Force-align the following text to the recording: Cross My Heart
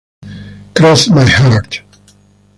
Cross 0.73 1.09
My 1.09 1.27
Heart 1.29 1.83